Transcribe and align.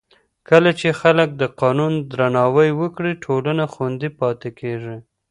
کله 0.49 0.69
چې 0.79 0.97
خلک 1.01 1.29
د 1.41 1.43
قانون 1.61 1.93
درناوی 2.11 2.69
وکړي، 2.79 3.11
ټولنه 3.25 3.63
خوندي 3.73 4.09
پاتې 4.19 4.49
کېږي. 4.59 4.95